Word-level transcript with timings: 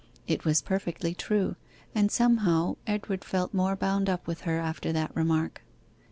It 0.25 0.45
was 0.45 0.63
perfectly 0.63 1.13
true, 1.13 1.57
and 1.93 2.09
somehow 2.11 2.77
Edward 2.87 3.23
felt 3.23 3.53
more 3.53 3.75
bound 3.75 4.09
up 4.09 4.25
with 4.25 4.41
her 4.49 4.57
after 4.59 4.91
that 4.91 5.15
remark. 5.15 5.61